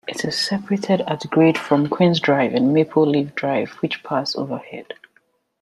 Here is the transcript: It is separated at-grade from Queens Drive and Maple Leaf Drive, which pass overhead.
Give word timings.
It 0.07 0.25
is 0.25 0.35
separated 0.35 1.01
at-grade 1.01 1.59
from 1.59 1.87
Queens 1.87 2.19
Drive 2.19 2.55
and 2.55 2.73
Maple 2.73 3.05
Leaf 3.05 3.35
Drive, 3.35 3.69
which 3.81 4.03
pass 4.03 4.35
overhead. 4.35 4.95